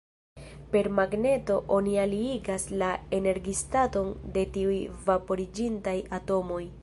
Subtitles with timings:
[0.75, 4.79] Per magneto oni aliigas la energistaton de tiuj
[5.11, 6.63] vaporiĝintaj atomoj.